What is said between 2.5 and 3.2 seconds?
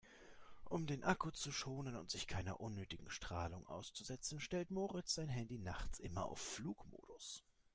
unnötigen